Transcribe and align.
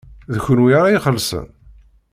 D 0.33 0.35
kenwi 0.45 0.71
ara 0.79 0.95
ixellṣen? 0.97 1.47